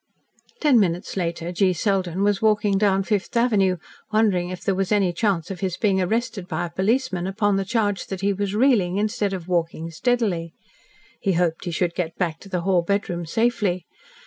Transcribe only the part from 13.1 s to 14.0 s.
safely.